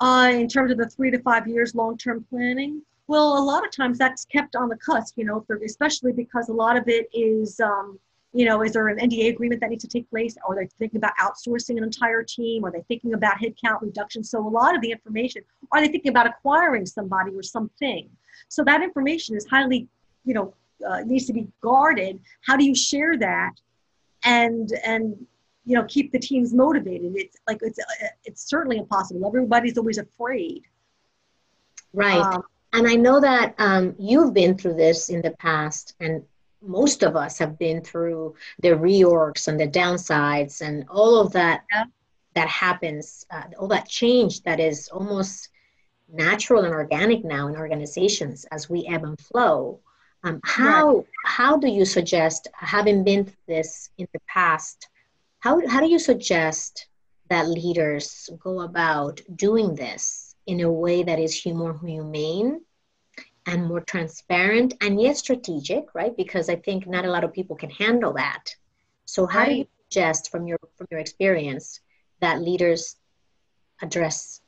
Uh, 0.00 0.30
in 0.32 0.48
terms 0.48 0.72
of 0.72 0.78
the 0.78 0.86
three 0.86 1.10
to 1.10 1.18
five 1.18 1.46
years 1.46 1.74
long-term 1.74 2.24
planning, 2.30 2.80
well, 3.08 3.36
a 3.36 3.44
lot 3.44 3.62
of 3.62 3.70
times 3.70 3.98
that's 3.98 4.24
kept 4.24 4.56
on 4.56 4.70
the 4.70 4.76
cusp, 4.76 5.18
you 5.18 5.26
know, 5.26 5.44
for, 5.46 5.56
especially 5.58 6.12
because 6.12 6.48
a 6.48 6.54
lot 6.54 6.78
of 6.78 6.88
it 6.88 7.10
is, 7.12 7.60
um, 7.60 7.98
you 8.32 8.46
know, 8.46 8.62
is 8.62 8.72
there 8.72 8.88
an 8.88 8.98
NDA 8.98 9.28
agreement 9.28 9.60
that 9.60 9.68
needs 9.68 9.84
to 9.84 9.90
take 9.90 10.08
place? 10.08 10.34
Are 10.48 10.54
they 10.54 10.66
thinking 10.78 10.96
about 10.96 11.12
outsourcing 11.18 11.76
an 11.76 11.84
entire 11.84 12.22
team? 12.22 12.64
Are 12.64 12.72
they 12.72 12.80
thinking 12.88 13.12
about 13.12 13.36
headcount 13.36 13.82
reduction? 13.82 14.24
So 14.24 14.38
a 14.38 14.48
lot 14.48 14.74
of 14.74 14.80
the 14.80 14.90
information, 14.90 15.42
are 15.72 15.82
they 15.82 15.88
thinking 15.88 16.08
about 16.08 16.26
acquiring 16.26 16.86
somebody 16.86 17.32
or 17.32 17.42
something? 17.42 18.08
So 18.48 18.64
that 18.64 18.82
information 18.82 19.36
is 19.36 19.46
highly, 19.46 19.88
you 20.24 20.32
know, 20.32 20.54
uh, 20.88 21.00
needs 21.00 21.26
to 21.26 21.34
be 21.34 21.48
guarded. 21.60 22.18
How 22.46 22.56
do 22.56 22.64
you 22.64 22.74
share 22.74 23.18
that? 23.18 23.52
And, 24.24 24.72
and, 24.86 25.26
you 25.66 25.74
know, 25.76 25.84
keep 25.84 26.12
the 26.12 26.18
teams 26.18 26.54
motivated. 26.54 27.12
It's 27.16 27.36
like, 27.48 27.58
it's, 27.60 27.78
it's 28.24 28.48
certainly 28.48 28.78
impossible. 28.78 29.26
Everybody's 29.26 29.76
always 29.76 29.98
afraid. 29.98 30.62
Right. 31.92 32.20
Um, 32.20 32.42
and 32.72 32.86
I 32.86 32.94
know 32.94 33.20
that 33.20 33.54
um, 33.58 33.94
you've 33.98 34.32
been 34.32 34.56
through 34.56 34.74
this 34.74 35.08
in 35.08 35.22
the 35.22 35.32
past, 35.32 35.94
and 35.98 36.22
most 36.62 37.02
of 37.02 37.16
us 37.16 37.38
have 37.38 37.58
been 37.58 37.80
through 37.80 38.34
the 38.60 38.70
reorgs 38.70 39.48
and 39.48 39.58
the 39.58 39.68
downsides 39.68 40.60
and 40.60 40.84
all 40.88 41.20
of 41.20 41.32
that 41.32 41.64
Yeah. 41.72 41.84
that 42.34 42.48
happens, 42.48 43.26
uh, 43.30 43.44
all 43.58 43.68
that 43.68 43.88
change 43.88 44.42
that 44.42 44.60
is 44.60 44.88
almost 44.88 45.50
natural 46.12 46.64
and 46.64 46.74
organic 46.74 47.24
now 47.24 47.48
in 47.48 47.56
organizations 47.56 48.44
as 48.52 48.70
we 48.70 48.86
ebb 48.86 49.04
and 49.04 49.18
flow. 49.18 49.80
Um, 50.22 50.40
how 50.44 51.04
how 51.24 51.56
do 51.56 51.68
you 51.68 51.84
suggest, 51.84 52.48
having 52.52 53.04
been 53.04 53.24
through 53.24 53.46
this 53.46 53.90
in 53.98 54.06
the 54.12 54.20
past, 54.28 54.88
how 55.46 55.54
how 55.68 55.80
do 55.80 55.88
you 55.88 56.00
suggest 56.00 56.88
that 57.30 57.48
leaders 57.48 58.28
go 58.46 58.62
about 58.62 59.20
doing 59.36 59.76
this 59.76 60.34
in 60.46 60.60
a 60.60 60.72
way 60.84 61.04
that 61.04 61.20
is 61.20 61.34
more 61.46 61.78
humane 61.78 62.60
and 63.46 63.68
more 63.70 63.80
transparent 63.80 64.74
and 64.80 65.00
yet 65.00 65.16
strategic, 65.16 65.84
right? 65.94 66.16
Because 66.16 66.48
I 66.48 66.56
think 66.56 66.88
not 66.88 67.04
a 67.04 67.12
lot 67.14 67.22
of 67.22 67.32
people 67.32 67.54
can 67.54 67.70
handle 67.70 68.12
that. 68.14 68.44
So 69.04 69.24
how 69.26 69.44
do 69.44 69.54
you 69.54 69.66
suggest 69.84 70.32
from 70.32 70.48
your 70.48 70.58
from 70.76 70.88
your 70.90 71.00
experience 71.00 71.66
that 72.24 72.42
leaders 72.48 72.96
address 73.82 74.40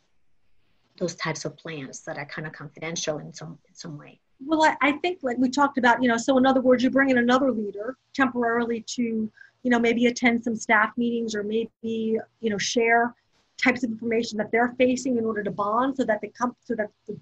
those 0.99 1.15
types 1.15 1.45
of 1.45 1.57
plans 1.57 1.97
that 2.07 2.19
are 2.19 2.27
kind 2.27 2.47
of 2.49 2.53
confidential 2.53 3.19
in 3.19 3.33
some 3.33 3.53
in 3.69 3.75
some 3.83 3.97
way? 3.97 4.19
Well, 4.45 4.63
I, 4.65 4.73
I 4.89 4.93
think 5.03 5.21
like 5.23 5.39
we 5.39 5.49
talked 5.49 5.79
about, 5.79 6.03
you 6.03 6.09
know, 6.09 6.17
so 6.17 6.39
in 6.39 6.47
other 6.47 6.61
words, 6.61 6.83
you 6.83 6.91
bring 6.91 7.11
in 7.11 7.19
another 7.19 7.51
leader 7.53 7.97
temporarily 8.15 8.81
to, 8.97 9.31
you 9.63 9.71
know, 9.71 9.79
maybe 9.79 10.07
attend 10.07 10.43
some 10.43 10.57
staff 10.57 10.91
meetings 10.97 11.35
or 11.35 11.43
maybe, 11.43 12.19
you 12.41 12.51
know, 12.51 12.59
share 12.59 13.15
types 13.57 13.83
of 13.83 13.91
information 13.91 14.39
that 14.39 14.51
they're 14.53 14.75
facing 14.79 15.19
in 15.19 15.25
order 15.25 15.43
to 15.43 15.51
bond 15.51 15.97
so 15.97 16.05
that 16.05 16.21
they 16.21 16.29
come, 16.29 16.55
so 16.61 16.75
that 16.75 16.91
the, 17.07 17.19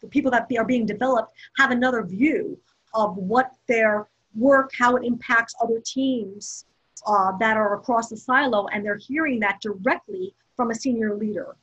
the 0.00 0.06
people 0.06 0.30
that 0.30 0.48
be, 0.48 0.56
are 0.56 0.64
being 0.64 0.86
developed 0.86 1.32
have 1.58 1.70
another 1.70 2.04
view 2.04 2.58
of 2.94 3.16
what 3.16 3.52
their 3.66 4.08
work, 4.34 4.70
how 4.78 4.96
it 4.96 5.04
impacts 5.04 5.54
other 5.62 5.80
teams 5.84 6.64
uh, 7.06 7.32
that 7.38 7.56
are 7.56 7.74
across 7.74 8.08
the 8.08 8.16
silo, 8.16 8.66
and 8.68 8.84
they're 8.84 8.96
hearing 8.96 9.40
that 9.40 9.58
directly 9.60 10.34
from 10.56 10.70
a 10.70 10.74
senior 10.74 11.16
leader. 11.16 11.56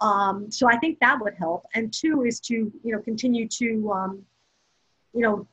Um, 0.00 0.50
so 0.50 0.68
I 0.68 0.76
think 0.78 0.98
that 1.00 1.18
would 1.20 1.34
help. 1.34 1.64
And 1.74 1.92
two 1.92 2.24
is 2.24 2.40
to, 2.40 2.54
you 2.54 2.92
know, 2.92 2.98
continue 2.98 3.46
to, 3.48 3.92
um, 3.92 4.26
you 5.14 5.20
know, 5.20 5.46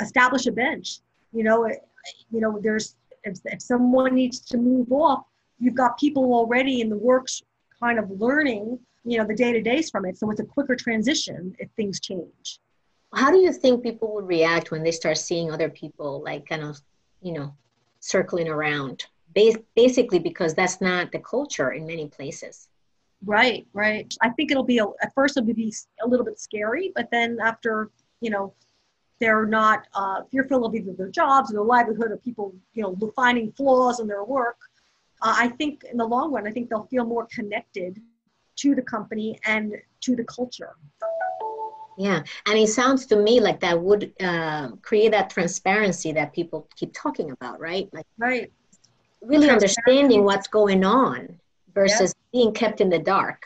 establish 0.00 0.46
a 0.46 0.52
bench. 0.52 1.00
You 1.32 1.44
know, 1.44 1.64
it- 1.64 1.86
you 2.30 2.40
know, 2.40 2.58
there's 2.60 2.96
if, 3.24 3.38
if 3.44 3.62
someone 3.62 4.14
needs 4.14 4.40
to 4.40 4.56
move 4.58 4.92
off, 4.92 5.24
you've 5.58 5.74
got 5.74 5.98
people 5.98 6.34
already 6.34 6.80
in 6.80 6.88
the 6.88 6.96
works, 6.96 7.42
kind 7.80 7.98
of 7.98 8.10
learning, 8.10 8.78
you 9.04 9.18
know, 9.18 9.26
the 9.26 9.34
day 9.34 9.52
to 9.52 9.60
days 9.62 9.90
from 9.90 10.04
it. 10.06 10.16
So 10.18 10.30
it's 10.30 10.40
a 10.40 10.44
quicker 10.44 10.76
transition 10.76 11.54
if 11.58 11.68
things 11.76 12.00
change. 12.00 12.60
how 13.14 13.30
do 13.30 13.38
you 13.38 13.52
think 13.52 13.82
people 13.82 14.14
would 14.14 14.26
react 14.26 14.70
when 14.70 14.82
they 14.82 14.90
start 14.90 15.18
seeing 15.18 15.50
other 15.50 15.68
people 15.68 16.22
like 16.24 16.48
kind 16.48 16.62
of 16.62 16.80
you 17.20 17.32
know 17.32 17.54
circling 18.00 18.48
around 18.48 19.04
basically 19.74 20.18
because 20.18 20.54
that's 20.54 20.80
not 20.80 21.10
the 21.12 21.18
culture 21.18 21.72
in 21.72 21.86
many 21.86 22.06
places 22.08 22.68
right 23.24 23.66
right 23.72 24.14
i 24.22 24.28
think 24.30 24.50
it'll 24.50 24.64
be 24.64 24.78
a, 24.78 24.84
at 25.02 25.12
first 25.14 25.36
it'll 25.36 25.54
be 25.54 25.72
a 26.04 26.08
little 26.08 26.24
bit 26.24 26.38
scary 26.38 26.90
but 26.94 27.08
then 27.10 27.38
after 27.42 27.90
you 28.20 28.30
know 28.30 28.52
they're 29.22 29.46
not 29.46 29.86
uh, 29.94 30.24
fearful 30.32 30.66
of 30.66 30.74
either 30.74 30.92
their 30.94 31.08
jobs 31.08 31.50
or 31.50 31.54
their 31.54 31.62
livelihood 31.62 32.10
or 32.10 32.16
people 32.16 32.52
you 32.74 32.82
know 32.82 33.12
finding 33.14 33.52
flaws 33.52 34.00
in 34.00 34.08
their 34.08 34.24
work 34.24 34.58
uh, 35.22 35.34
i 35.38 35.46
think 35.46 35.84
in 35.84 35.96
the 35.96 36.04
long 36.04 36.32
run 36.32 36.44
i 36.44 36.50
think 36.50 36.68
they'll 36.68 36.88
feel 36.90 37.04
more 37.04 37.28
connected 37.32 38.00
to 38.56 38.74
the 38.74 38.82
company 38.82 39.38
and 39.46 39.74
to 40.00 40.16
the 40.16 40.24
culture 40.24 40.74
yeah, 41.98 42.22
and 42.46 42.58
it 42.58 42.68
sounds 42.68 43.04
to 43.06 43.16
me 43.16 43.38
like 43.38 43.60
that 43.60 43.78
would 43.78 44.14
uh, 44.18 44.70
create 44.80 45.12
that 45.12 45.28
transparency 45.28 46.10
that 46.12 46.32
people 46.32 46.66
keep 46.74 46.90
talking 46.94 47.30
about, 47.32 47.60
right? 47.60 47.86
Like, 47.92 48.06
right. 48.16 48.50
Really 49.20 49.50
understanding 49.50 50.24
what's 50.24 50.48
going 50.48 50.84
on 50.84 51.38
versus 51.74 52.14
being 52.32 52.54
kept 52.54 52.80
in 52.80 52.88
the 52.88 52.98
dark. 52.98 53.42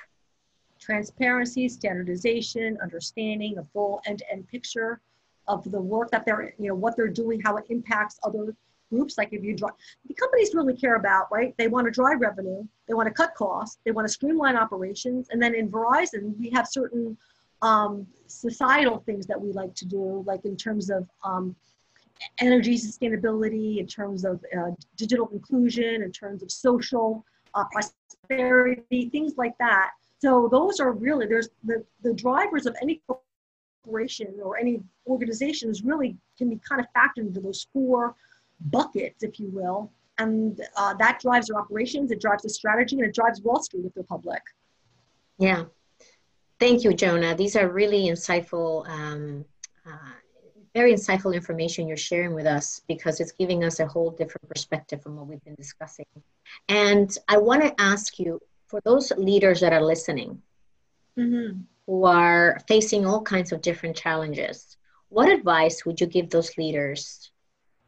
Transparency, 0.79 1.69
standardization, 1.69 2.79
understanding 2.81 3.59
a 3.59 3.65
full 3.73 4.01
end-to-end 4.07 4.47
picture 4.47 5.01
of 5.49 5.71
the 5.71 5.81
work 5.81 6.11
that 6.11 6.25
they're, 6.25 6.55
you 6.59 6.69
know, 6.69 6.75
what 6.75 6.97
they're 6.97 7.09
doing, 7.09 7.41
how 7.41 7.57
it 7.57 7.65
impacts 7.69 8.19
other 8.25 8.55
groups. 8.91 9.19
Like 9.19 9.33
if 9.33 9.43
you 9.43 9.55
drive, 9.55 9.73
the 10.07 10.15
companies 10.15 10.55
really 10.55 10.77
care 10.77 10.97
about, 10.97 11.31
right? 11.33 11.55
They 11.59 11.69
want 11.69 11.87
to 11.87 11.91
drive 11.91 12.21
revenue, 12.21 12.67
they 12.87 12.95
want 12.95 13.07
to 13.09 13.15
cut 13.15 13.35
costs, 13.35 13.79
they 13.85 13.91
want 13.91 14.07
to 14.07 14.13
streamline 14.13 14.57
operations, 14.57 15.29
and 15.31 15.43
then 15.43 15.55
in 15.55 15.69
Verizon, 15.69 16.37
we 16.39 16.51
have 16.51 16.67
certain 16.67 17.17
um, 17.63 18.07
societal 18.27 18.99
things 19.07 19.27
that 19.27 19.41
we 19.41 19.53
like 19.53 19.75
to 19.75 19.87
do, 19.87 20.23
like 20.27 20.45
in 20.45 20.57
terms 20.57 20.91
of 20.91 21.09
um, 21.25 21.57
energy 22.41 22.77
sustainability, 22.77 23.79
in 23.79 23.87
terms 23.87 24.25
of 24.25 24.45
uh, 24.57 24.71
digital 24.97 25.29
inclusion, 25.33 26.03
in 26.03 26.13
terms 26.13 26.43
of 26.43 26.51
social 26.51 27.25
uh, 27.55 27.65
prosperity, 27.73 29.09
things 29.11 29.35
like 29.37 29.57
that. 29.59 29.91
So 30.19 30.49
those 30.51 30.81
are 30.81 30.93
really 30.93 31.27
there's 31.27 31.49
the 31.65 31.85
the 32.03 32.15
drivers 32.15 32.67
of 32.67 32.75
any 32.81 33.03
corporation 33.87 34.35
or 34.43 34.59
any 34.59 34.83
organization 35.07 35.71
is 35.71 35.83
really 35.83 36.17
can 36.37 36.51
be 36.51 36.61
kind 36.69 36.81
of 36.81 36.87
factored 36.97 37.27
into 37.29 37.41
those 37.41 37.67
four 37.73 38.15
buckets, 38.61 39.23
if 39.23 39.39
you 39.39 39.49
will, 39.53 39.91
and 40.19 40.61
uh, 40.77 40.95
that 40.95 41.21
drives 41.21 41.49
their 41.49 41.59
operations, 41.59 42.11
it 42.11 42.21
drives 42.21 42.43
the 42.43 42.49
strategy, 42.49 42.97
and 42.97 43.07
it 43.07 43.15
drives 43.15 43.41
Wall 43.43 43.63
Street 43.63 43.85
if 43.85 43.95
they're 43.95 44.05
public. 44.05 44.43
Yeah, 45.39 45.65
Thank 46.59 46.85
you, 46.85 46.95
Johnna. 46.95 47.35
These 47.35 47.55
are 47.55 47.69
really 47.69 48.07
insightful, 48.07 48.89
um, 48.89 49.45
uh, 49.87 50.13
very 50.75 50.95
insightful 50.95 51.35
information 51.35 51.87
you're 51.87 51.99
sharing 51.99 52.35
with 52.35 52.47
us 52.47 52.81
because 52.89 53.21
it's 53.21 53.33
giving 53.33 53.63
us 53.63 53.79
a 53.79 53.87
whole 53.87 54.11
different 54.11 54.49
perspective 54.49 55.03
from 55.03 55.17
what 55.17 55.27
we've 55.27 55.45
been 55.45 55.55
discussing. 55.55 56.07
And 56.69 57.17
I 57.29 57.37
want 57.37 57.63
to 57.63 57.79
ask 57.79 58.19
you 58.19 58.41
for 58.69 58.81
those 58.85 59.13
leaders 59.19 59.61
that 59.61 59.75
are 59.75 59.83
listening 59.83 60.41
mm-hmm. 61.19 61.61
who 61.87 62.05
are 62.05 62.59
facing 62.69 63.07
all 63.07 63.23
kinds 63.23 63.53
of 63.53 63.63
different 63.63 63.97
challenges, 63.97 64.77
what 65.09 65.29
advice 65.29 65.85
would 65.85 66.01
you 66.01 66.07
give 66.07 66.31
those 66.31 66.57
leaders 66.57 67.31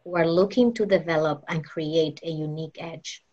who 0.04 0.16
are 0.16 0.26
looking 0.26 0.73
to 0.75 0.87
develop 0.87 1.44
and 1.49 1.64
create 1.64 2.20
a 2.23 2.30
unique 2.30 2.76
edge? 2.78 3.25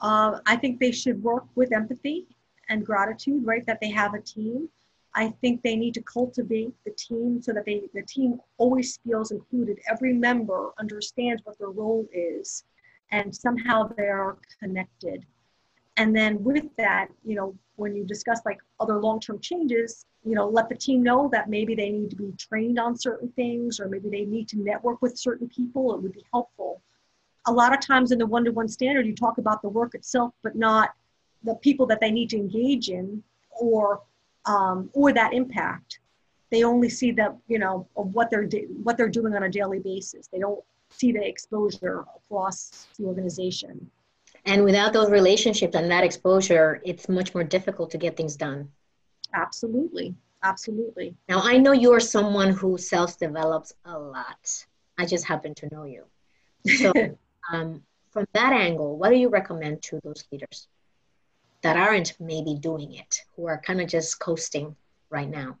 Uh, 0.00 0.38
I 0.46 0.56
think 0.56 0.78
they 0.78 0.92
should 0.92 1.22
work 1.22 1.44
with 1.54 1.72
empathy 1.72 2.26
and 2.68 2.84
gratitude, 2.84 3.44
right? 3.44 3.64
That 3.66 3.80
they 3.80 3.90
have 3.90 4.14
a 4.14 4.20
team. 4.20 4.68
I 5.14 5.30
think 5.40 5.62
they 5.62 5.74
need 5.74 5.94
to 5.94 6.02
cultivate 6.02 6.72
the 6.84 6.92
team 6.92 7.40
so 7.42 7.52
that 7.52 7.64
they 7.64 7.82
the 7.94 8.02
team 8.02 8.40
always 8.58 8.98
feels 8.98 9.30
included. 9.30 9.78
Every 9.90 10.12
member 10.12 10.72
understands 10.78 11.42
what 11.44 11.58
their 11.58 11.70
role 11.70 12.06
is, 12.12 12.64
and 13.10 13.34
somehow 13.34 13.88
they're 13.96 14.36
connected. 14.60 15.24
And 15.98 16.14
then 16.14 16.42
with 16.42 16.64
that, 16.76 17.08
you 17.24 17.34
know, 17.34 17.54
when 17.76 17.94
you 17.94 18.04
discuss 18.04 18.40
like 18.46 18.58
other 18.80 18.98
long-term 19.00 19.40
changes, 19.40 20.06
you 20.24 20.34
know, 20.34 20.48
let 20.48 20.68
the 20.68 20.74
team 20.74 21.02
know 21.02 21.28
that 21.32 21.50
maybe 21.50 21.74
they 21.74 21.90
need 21.90 22.10
to 22.10 22.16
be 22.16 22.32
trained 22.38 22.78
on 22.78 22.96
certain 22.96 23.28
things, 23.32 23.78
or 23.80 23.88
maybe 23.88 24.08
they 24.08 24.24
need 24.24 24.48
to 24.48 24.58
network 24.58 25.02
with 25.02 25.18
certain 25.18 25.48
people. 25.48 25.94
It 25.94 26.02
would 26.02 26.12
be 26.12 26.24
helpful. 26.32 26.82
A 27.46 27.52
lot 27.52 27.74
of 27.74 27.80
times 27.80 28.12
in 28.12 28.18
the 28.18 28.26
one-to-one 28.26 28.68
standard, 28.68 29.06
you 29.06 29.14
talk 29.14 29.38
about 29.38 29.62
the 29.62 29.68
work 29.68 29.94
itself, 29.94 30.32
but 30.42 30.54
not 30.56 30.90
the 31.44 31.54
people 31.56 31.86
that 31.86 32.00
they 32.00 32.10
need 32.10 32.30
to 32.30 32.36
engage 32.36 32.90
in 32.90 33.22
or 33.50 34.00
um, 34.46 34.90
or 34.94 35.12
that 35.12 35.32
impact 35.34 36.00
they 36.50 36.62
only 36.64 36.88
see 36.88 37.10
that 37.12 37.36
you 37.48 37.58
know 37.58 37.86
of 37.96 38.14
what 38.14 38.30
they're 38.30 38.48
what 38.82 38.96
they're 38.96 39.08
doing 39.08 39.34
on 39.34 39.42
a 39.44 39.48
daily 39.48 39.78
basis 39.78 40.28
they 40.28 40.38
don't 40.38 40.62
see 40.90 41.12
the 41.12 41.26
exposure 41.26 42.04
across 42.16 42.86
the 42.98 43.04
organization 43.04 43.90
and 44.48 44.64
without 44.64 44.92
those 44.92 45.10
relationships 45.10 45.76
and 45.76 45.90
that 45.90 46.04
exposure 46.04 46.80
it's 46.84 47.08
much 47.08 47.34
more 47.34 47.44
difficult 47.44 47.90
to 47.90 47.98
get 47.98 48.16
things 48.16 48.36
done 48.36 48.68
absolutely 49.34 50.14
absolutely 50.42 51.14
now 51.28 51.40
i 51.42 51.56
know 51.56 51.72
you 51.72 51.92
are 51.92 52.00
someone 52.00 52.50
who 52.50 52.76
self 52.78 53.18
develops 53.18 53.72
a 53.84 53.98
lot 53.98 54.64
i 54.98 55.06
just 55.06 55.24
happen 55.24 55.54
to 55.54 55.68
know 55.72 55.84
you 55.84 56.04
so 56.78 56.92
um, 57.52 57.82
from 58.10 58.26
that 58.32 58.52
angle 58.52 58.96
what 58.96 59.10
do 59.10 59.16
you 59.16 59.28
recommend 59.28 59.80
to 59.82 60.00
those 60.02 60.24
leaders 60.32 60.68
that 61.62 61.76
aren't 61.76 62.14
maybe 62.20 62.54
doing 62.54 62.94
it, 62.94 63.22
who 63.34 63.46
are 63.46 63.60
kind 63.60 63.80
of 63.80 63.88
just 63.88 64.20
coasting 64.20 64.76
right 65.10 65.28
now? 65.28 65.58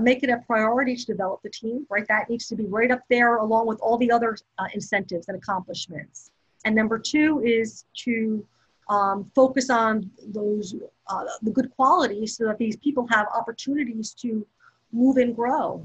Make 0.00 0.22
it 0.22 0.30
a 0.30 0.38
priority 0.46 0.96
to 0.96 1.04
develop 1.04 1.42
the 1.42 1.50
team, 1.50 1.86
right? 1.90 2.06
That 2.08 2.30
needs 2.30 2.46
to 2.48 2.56
be 2.56 2.66
right 2.66 2.90
up 2.90 3.02
there 3.10 3.36
along 3.36 3.66
with 3.66 3.80
all 3.80 3.98
the 3.98 4.10
other 4.10 4.36
uh, 4.58 4.66
incentives 4.72 5.28
and 5.28 5.36
accomplishments. 5.36 6.30
And 6.68 6.76
number 6.76 6.98
two 6.98 7.42
is 7.42 7.86
to 8.04 8.46
um, 8.90 9.30
focus 9.34 9.70
on 9.70 10.10
those 10.34 10.74
uh, 11.06 11.24
the 11.40 11.50
good 11.50 11.70
qualities 11.74 12.36
so 12.36 12.44
that 12.44 12.58
these 12.58 12.76
people 12.76 13.06
have 13.06 13.26
opportunities 13.34 14.12
to 14.20 14.46
move 14.92 15.16
and 15.16 15.34
grow. 15.34 15.82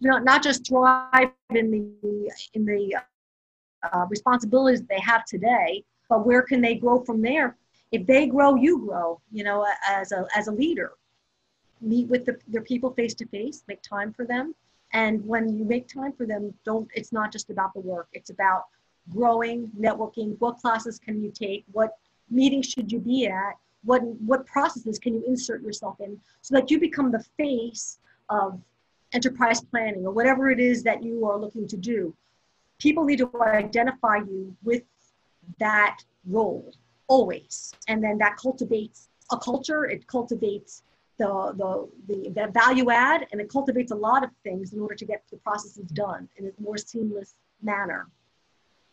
Not, 0.00 0.24
not 0.24 0.42
just 0.42 0.66
thrive 0.66 1.32
in 1.50 1.70
the 1.70 2.32
in 2.54 2.64
the 2.64 2.96
uh, 3.82 4.06
responsibilities 4.08 4.80
they 4.84 5.00
have 5.00 5.26
today, 5.26 5.84
but 6.08 6.24
where 6.24 6.40
can 6.40 6.62
they 6.62 6.76
grow 6.76 7.04
from 7.04 7.20
there? 7.20 7.58
If 7.90 8.06
they 8.06 8.26
grow 8.26 8.54
you 8.54 8.78
grow 8.86 9.20
you 9.30 9.44
know 9.44 9.66
as 9.86 10.12
a 10.12 10.26
as 10.34 10.48
a 10.48 10.52
leader. 10.52 10.92
Meet 11.82 12.08
with 12.08 12.24
the, 12.24 12.38
their 12.48 12.62
people 12.62 12.90
face 12.94 13.12
to 13.16 13.26
face 13.26 13.64
make 13.68 13.82
time 13.82 14.14
for 14.14 14.24
them. 14.24 14.54
And 14.94 15.26
when 15.26 15.58
you 15.58 15.66
make 15.66 15.88
time 15.88 16.12
for 16.14 16.24
them 16.24 16.54
don't 16.64 16.88
it's 16.94 17.12
not 17.12 17.30
just 17.30 17.50
about 17.50 17.74
the 17.74 17.80
work 17.80 18.08
it's 18.14 18.30
about 18.30 18.64
growing 19.10 19.70
networking 19.78 20.36
what 20.38 20.58
classes 20.58 20.98
can 20.98 21.22
you 21.22 21.30
take 21.30 21.64
what 21.72 21.98
meetings 22.30 22.66
should 22.66 22.90
you 22.90 22.98
be 22.98 23.26
at 23.26 23.54
what 23.84 24.02
what 24.20 24.46
processes 24.46 24.98
can 24.98 25.14
you 25.14 25.24
insert 25.26 25.62
yourself 25.62 25.96
in 26.00 26.18
so 26.40 26.54
that 26.54 26.70
you 26.70 26.78
become 26.78 27.10
the 27.10 27.24
face 27.36 27.98
of 28.28 28.60
enterprise 29.12 29.60
planning 29.60 30.06
or 30.06 30.12
whatever 30.12 30.50
it 30.50 30.60
is 30.60 30.82
that 30.82 31.02
you 31.02 31.26
are 31.26 31.38
looking 31.38 31.66
to 31.66 31.76
do 31.76 32.14
people 32.78 33.04
need 33.04 33.18
to 33.18 33.30
identify 33.42 34.16
you 34.16 34.54
with 34.62 34.82
that 35.58 35.98
role 36.26 36.72
always. 37.06 37.72
And 37.88 38.02
then 38.02 38.18
that 38.18 38.36
cultivates 38.36 39.08
a 39.30 39.36
culture, 39.36 39.84
it 39.84 40.06
cultivates 40.06 40.82
the, 41.18 41.52
the, 41.56 41.88
the, 42.08 42.30
the 42.30 42.46
value 42.52 42.90
add, 42.90 43.26
and 43.30 43.40
it 43.40 43.48
cultivates 43.48 43.92
a 43.92 43.94
lot 43.94 44.24
of 44.24 44.30
things 44.42 44.72
in 44.72 44.80
order 44.80 44.94
to 44.94 45.04
get 45.04 45.22
the 45.30 45.36
processes 45.38 45.86
done 45.92 46.28
in 46.36 46.46
a 46.46 46.50
more 46.60 46.76
seamless 46.76 47.34
manner. 47.62 48.08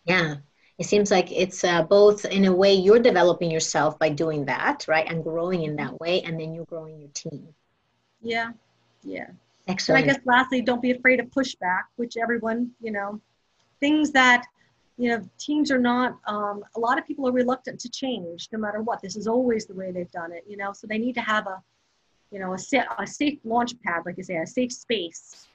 Yeah, 0.05 0.35
it 0.77 0.85
seems 0.85 1.11
like 1.11 1.31
it's 1.31 1.63
uh, 1.63 1.83
both 1.83 2.25
in 2.25 2.45
a 2.45 2.53
way 2.53 2.73
you're 2.73 2.99
developing 2.99 3.51
yourself 3.51 3.99
by 3.99 4.09
doing 4.09 4.45
that, 4.45 4.85
right, 4.87 5.09
and 5.09 5.23
growing 5.23 5.63
in 5.63 5.75
that 5.77 5.99
way, 5.99 6.21
and 6.21 6.39
then 6.39 6.53
you're 6.53 6.65
growing 6.65 6.99
your 6.99 7.09
team. 7.13 7.47
Yeah, 8.21 8.51
yeah. 9.03 9.27
Excellent. 9.67 10.03
And 10.03 10.11
I 10.11 10.13
guess 10.13 10.25
lastly, 10.25 10.61
don't 10.61 10.81
be 10.81 10.91
afraid 10.91 11.19
of 11.19 11.27
pushback, 11.27 11.83
which 11.97 12.17
everyone, 12.17 12.71
you 12.81 12.91
know, 12.91 13.21
things 13.79 14.11
that 14.11 14.45
you 14.99 15.07
know, 15.07 15.23
teams 15.37 15.71
are 15.71 15.79
not, 15.79 16.19
um, 16.27 16.61
a 16.75 16.79
lot 16.79 16.99
of 16.99 17.07
people 17.07 17.25
are 17.25 17.31
reluctant 17.31 17.79
to 17.79 17.89
change 17.89 18.49
no 18.51 18.59
matter 18.59 18.81
what. 18.81 19.01
This 19.01 19.15
is 19.15 19.27
always 19.27 19.65
the 19.65 19.73
way 19.73 19.93
they've 19.93 20.11
done 20.11 20.33
it, 20.33 20.43
you 20.45 20.57
know, 20.57 20.73
so 20.73 20.87
they 20.87 20.97
need 20.97 21.15
to 21.15 21.21
have 21.21 21.47
a, 21.47 21.63
you 22.31 22.39
know, 22.39 22.53
a, 22.53 22.57
sa- 22.57 22.83
a 22.99 23.07
safe 23.07 23.39
launch 23.45 23.71
pad, 23.81 24.01
like 24.05 24.15
I 24.19 24.21
say, 24.23 24.35
a 24.35 24.45
safe 24.45 24.73
space 24.73 25.47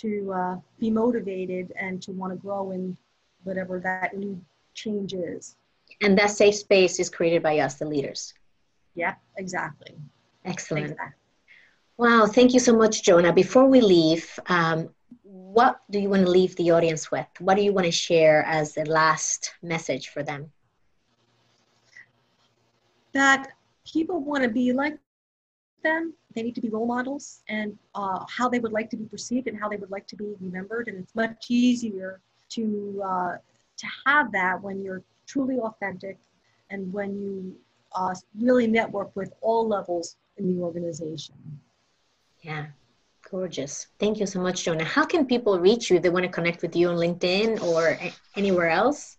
to 0.00 0.32
uh, 0.32 0.56
be 0.80 0.90
motivated 0.90 1.72
and 1.76 2.02
to 2.02 2.10
want 2.10 2.32
to 2.32 2.36
grow 2.36 2.72
in 2.72 2.96
whatever 3.48 3.80
that 3.80 4.16
new 4.16 4.40
change 4.74 5.14
is. 5.14 5.56
And 6.02 6.16
that 6.18 6.30
safe 6.30 6.54
space 6.54 7.00
is 7.00 7.10
created 7.10 7.42
by 7.42 7.58
us, 7.58 7.74
the 7.74 7.86
leaders. 7.86 8.34
Yeah, 8.94 9.14
exactly. 9.36 9.96
Excellent. 10.44 10.92
Exactly. 10.92 11.14
Wow, 11.96 12.26
thank 12.26 12.54
you 12.54 12.60
so 12.60 12.76
much, 12.76 13.02
Johnna. 13.02 13.32
Before 13.32 13.66
we 13.66 13.80
leave, 13.80 14.38
um, 14.46 14.90
what 15.22 15.80
do 15.90 15.98
you 15.98 16.08
want 16.08 16.24
to 16.24 16.30
leave 16.30 16.54
the 16.56 16.70
audience 16.70 17.10
with? 17.10 17.26
What 17.40 17.56
do 17.56 17.62
you 17.62 17.72
want 17.72 17.86
to 17.86 17.90
share 17.90 18.44
as 18.44 18.74
the 18.74 18.84
last 18.84 19.52
message 19.62 20.08
for 20.08 20.22
them? 20.22 20.52
That 23.14 23.48
people 23.84 24.20
want 24.20 24.44
to 24.44 24.48
be 24.48 24.72
like 24.72 24.96
them. 25.82 26.14
They 26.34 26.42
need 26.42 26.54
to 26.54 26.60
be 26.60 26.68
role 26.68 26.86
models 26.86 27.42
and 27.48 27.76
uh, 27.94 28.24
how 28.28 28.48
they 28.48 28.60
would 28.60 28.72
like 28.72 28.90
to 28.90 28.96
be 28.96 29.06
perceived 29.06 29.48
and 29.48 29.58
how 29.58 29.68
they 29.68 29.76
would 29.76 29.90
like 29.90 30.06
to 30.08 30.16
be 30.16 30.34
remembered. 30.40 30.86
And 30.86 30.98
it's 30.98 31.14
much 31.16 31.46
easier 31.48 32.20
to 32.50 33.02
uh, 33.04 33.36
to 33.76 33.86
have 34.06 34.32
that 34.32 34.62
when 34.62 34.82
you're 34.82 35.02
truly 35.26 35.58
authentic 35.58 36.18
and 36.70 36.92
when 36.92 37.16
you 37.16 37.54
uh, 37.94 38.14
really 38.38 38.66
network 38.66 39.14
with 39.14 39.32
all 39.40 39.66
levels 39.66 40.16
in 40.36 40.54
the 40.54 40.62
organization. 40.62 41.34
Yeah, 42.40 42.66
gorgeous. 43.30 43.88
Thank 43.98 44.20
you 44.20 44.26
so 44.26 44.40
much, 44.40 44.64
Johnna. 44.64 44.84
How 44.84 45.04
can 45.04 45.26
people 45.26 45.58
reach 45.58 45.90
you 45.90 45.96
if 45.96 46.02
they 46.02 46.08
want 46.08 46.24
to 46.24 46.30
connect 46.30 46.62
with 46.62 46.76
you 46.76 46.88
on 46.88 46.96
LinkedIn 46.96 47.62
or 47.62 47.98
anywhere 48.36 48.68
else? 48.68 49.16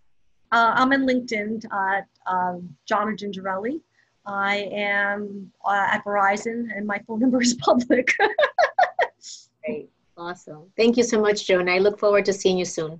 Uh, 0.52 0.74
I'm 0.76 0.92
in 0.94 1.06
LinkedIn 1.06 1.66
at 1.72 2.08
um, 2.26 2.76
Johnna 2.86 3.12
Gingerelli. 3.12 3.82
I 4.26 4.70
am 4.72 5.52
uh, 5.66 5.88
at 5.92 6.04
Verizon, 6.04 6.68
and 6.76 6.86
my 6.86 7.00
phone 7.08 7.20
number 7.24 7.42
is 7.42 7.54
public. 7.56 8.16
Great, 9.66 9.90
awesome. 10.18 10.72
Thank 10.78 10.98
you 10.98 11.04
so 11.04 11.20
much, 11.20 11.46
Johnna. 11.46 11.74
I 11.74 11.78
look 11.80 12.00
forward 12.00 12.26
to 12.26 12.34
seeing 12.34 12.58
you 12.58 12.66
soon. 12.66 13.00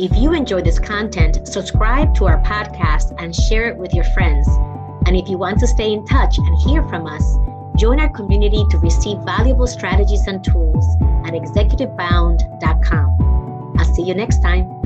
If 0.00 0.16
you 0.16 0.32
enjoy 0.32 0.62
this 0.62 0.78
content, 0.78 1.46
subscribe 1.46 2.14
to 2.14 2.24
our 2.24 2.42
podcast 2.42 3.14
and 3.22 3.36
share 3.36 3.68
it 3.68 3.76
with 3.76 3.92
your 3.92 4.04
friends. 4.04 4.48
And 5.04 5.14
if 5.14 5.28
you 5.28 5.36
want 5.36 5.60
to 5.60 5.66
stay 5.66 5.92
in 5.92 6.06
touch 6.06 6.38
and 6.38 6.58
hear 6.62 6.82
from 6.88 7.06
us, 7.06 7.36
join 7.76 8.00
our 8.00 8.08
community 8.08 8.64
to 8.70 8.78
receive 8.78 9.18
valuable 9.26 9.66
strategies 9.66 10.26
and 10.26 10.42
tools 10.42 10.86
at 11.26 11.34
executivebound.com. 11.34 13.74
I'll 13.78 13.94
see 13.94 14.04
you 14.04 14.14
next 14.14 14.40
time. 14.40 14.79